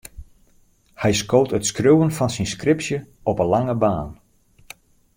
Hy 1.01 1.11
skoot 1.19 1.55
it 1.57 1.67
skriuwen 1.69 2.15
fan 2.17 2.31
syn 2.35 2.51
skripsje 2.53 2.97
op 3.29 3.37
'e 3.39 3.45
lange 3.53 3.75
baan. 3.83 4.09